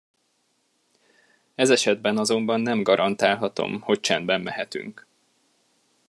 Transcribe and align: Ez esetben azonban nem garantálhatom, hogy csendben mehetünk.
Ez 1.55 1.69
esetben 1.69 2.17
azonban 2.17 2.59
nem 2.61 2.83
garantálhatom, 2.83 3.81
hogy 3.81 3.99
csendben 3.99 4.41
mehetünk. 4.41 5.07